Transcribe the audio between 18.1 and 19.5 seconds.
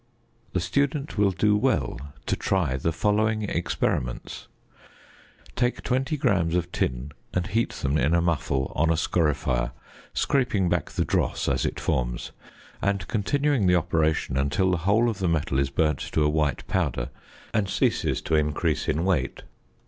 to increase in weight.